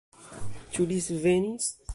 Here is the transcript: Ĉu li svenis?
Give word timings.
Ĉu 0.77 0.89
li 0.93 0.99
svenis? 1.11 1.73